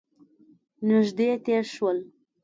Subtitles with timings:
[0.87, 1.97] نژدې تیر شول